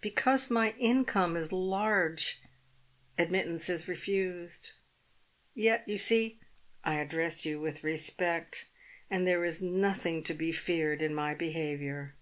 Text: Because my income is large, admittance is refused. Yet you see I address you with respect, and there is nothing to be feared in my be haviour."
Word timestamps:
Because 0.00 0.48
my 0.50 0.70
income 0.78 1.36
is 1.36 1.52
large, 1.52 2.40
admittance 3.18 3.68
is 3.68 3.86
refused. 3.86 4.72
Yet 5.54 5.86
you 5.86 5.98
see 5.98 6.40
I 6.82 6.94
address 6.94 7.44
you 7.44 7.60
with 7.60 7.84
respect, 7.84 8.68
and 9.10 9.26
there 9.26 9.44
is 9.44 9.60
nothing 9.60 10.24
to 10.24 10.32
be 10.32 10.52
feared 10.52 11.02
in 11.02 11.14
my 11.14 11.34
be 11.34 11.52
haviour." 11.52 12.14